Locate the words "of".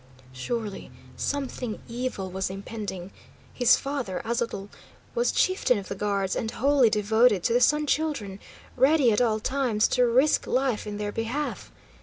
5.77-5.89